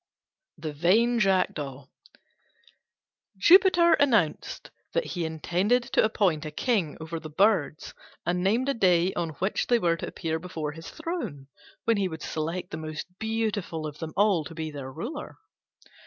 [0.57, 1.87] THE VAIN JACKDAW
[3.37, 7.93] Jupiter announced that he intended to appoint a king over the birds,
[8.25, 11.49] and named a day on which they were to appear before his throne,
[11.85, 15.37] when he would select the most beautiful of them all to be their ruler.